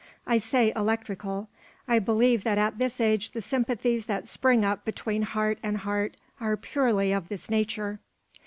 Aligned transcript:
I 0.25 0.39
say 0.39 0.73
electrical. 0.75 1.47
I 1.87 1.99
believe 1.99 2.43
that 2.43 2.57
at 2.57 2.79
this 2.79 2.99
age 2.99 3.33
the 3.33 3.39
sympathies 3.41 4.07
that 4.07 4.27
spring 4.27 4.65
up 4.65 4.83
between 4.83 5.21
heart 5.21 5.59
and 5.61 5.77
heart 5.77 6.17
are 6.39 6.57
purely 6.57 7.11
of 7.11 7.27
this 7.29 7.51
nature. 7.51 7.99